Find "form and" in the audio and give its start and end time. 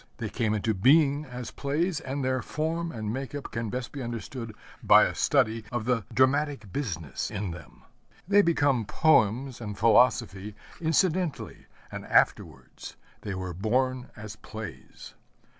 2.41-3.13